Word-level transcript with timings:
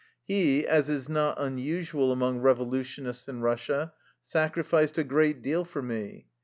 He, 0.25 0.65
as 0.65 0.89
is 0.89 1.07
not 1.07 1.39
unusual 1.39 2.11
among 2.11 2.39
revolutionists 2.39 3.27
in 3.27 3.43
Russia, 3.43 3.93
sacrificed 4.23 4.97
a 4.97 5.03
great 5.03 5.43
deal 5.43 5.63
for 5.63 5.83
me. 5.83 6.25